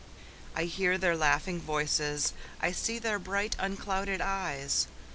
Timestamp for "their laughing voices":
0.97-2.33